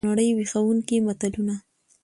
[0.05, 1.55] دنړۍ ویښوونکي متلونه!